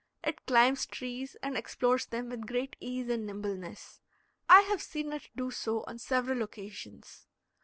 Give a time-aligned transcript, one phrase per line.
[0.23, 4.01] It climbs trees and explores them with great ease and nimbleness.
[4.49, 7.27] I have seen it do so on several occasions.